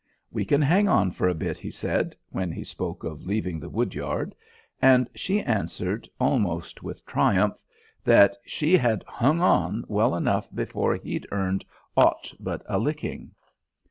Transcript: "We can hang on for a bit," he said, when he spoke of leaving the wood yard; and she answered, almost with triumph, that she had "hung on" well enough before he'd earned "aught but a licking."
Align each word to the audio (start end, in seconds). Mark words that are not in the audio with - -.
"We 0.31 0.45
can 0.45 0.63
hang 0.63 0.87
on 0.89 1.11
for 1.11 1.27
a 1.29 1.35
bit," 1.35 1.59
he 1.59 1.69
said, 1.69 2.15
when 2.31 2.51
he 2.51 2.63
spoke 2.63 3.03
of 3.03 3.21
leaving 3.27 3.59
the 3.59 3.69
wood 3.69 3.93
yard; 3.93 4.33
and 4.81 5.07
she 5.13 5.43
answered, 5.43 6.09
almost 6.19 6.81
with 6.81 7.05
triumph, 7.05 7.53
that 8.03 8.35
she 8.43 8.77
had 8.77 9.03
"hung 9.07 9.41
on" 9.41 9.83
well 9.87 10.15
enough 10.15 10.49
before 10.55 10.95
he'd 10.95 11.27
earned 11.31 11.63
"aught 11.95 12.33
but 12.39 12.63
a 12.65 12.79
licking." 12.79 13.35